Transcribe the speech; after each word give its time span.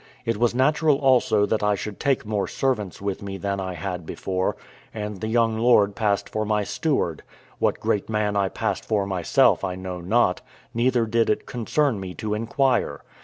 It 0.25 0.37
was 0.37 0.55
natural 0.55 0.97
also 0.97 1.45
that 1.45 1.61
I 1.61 1.75
should 1.75 1.99
take 1.99 2.25
more 2.25 2.47
servants 2.47 2.99
with 3.03 3.21
me 3.21 3.37
than 3.37 3.59
I 3.59 3.75
had 3.75 4.03
before; 4.03 4.57
and 4.95 5.21
the 5.21 5.27
young 5.27 5.59
lord 5.59 5.95
passed 5.95 6.27
for 6.27 6.43
my 6.43 6.63
steward; 6.63 7.21
what 7.59 7.79
great 7.79 8.09
man 8.09 8.35
I 8.35 8.49
passed 8.49 8.83
for 8.83 9.05
myself 9.05 9.63
I 9.63 9.75
know 9.75 9.99
not, 10.01 10.41
neither 10.73 11.05
did 11.05 11.29
it 11.29 11.45
concern 11.45 11.99
me 11.99 12.15
to 12.15 12.33
inquire. 12.33 13.03